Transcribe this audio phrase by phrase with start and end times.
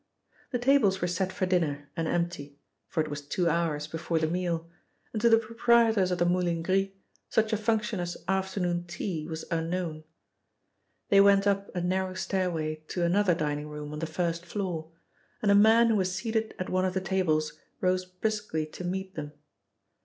[0.49, 2.57] The tables were set for dinner and empty,
[2.87, 4.67] for it was two hours before the meal,
[5.13, 6.87] and to the proprietors of the "Moulin Gris"
[7.29, 10.03] such a function as afternoon tea was unknown.
[11.09, 14.89] They went up a narrow stairway to another dining room on the first floor,
[15.39, 19.13] and a man who was seated at one of the tables rose briskly to meet
[19.13, 19.33] them.